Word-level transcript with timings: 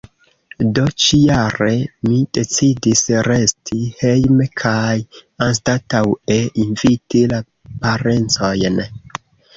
Do, 0.77 0.83
ĉi-jare 1.01 1.73
mi 2.07 2.15
decidis 2.37 3.03
resti 3.27 3.77
hejme 3.99 4.47
kaj 4.63 4.95
anstataŭe 5.49 6.41
inviti 6.65 7.23
la 7.35 7.43
parencojn. 7.85 8.85